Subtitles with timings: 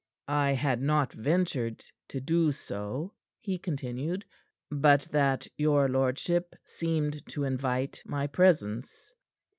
[0.27, 4.25] "I had not ventured to do so," he continued,
[4.71, 9.13] "but that your lordship seemed to invite my presence."